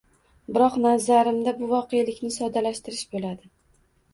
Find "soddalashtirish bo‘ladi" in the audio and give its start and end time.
2.39-3.53